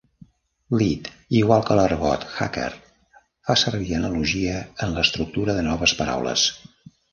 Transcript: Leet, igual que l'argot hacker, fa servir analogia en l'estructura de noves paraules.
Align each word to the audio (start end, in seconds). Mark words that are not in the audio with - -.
Leet, 0.81 1.09
igual 1.41 1.61
que 1.67 1.77
l'argot 1.79 2.25
hacker, 2.37 2.71
fa 3.51 3.57
servir 3.65 3.93
analogia 3.99 4.65
en 4.87 4.99
l'estructura 4.99 5.59
de 5.61 5.69
noves 5.71 5.97
paraules. 6.03 6.51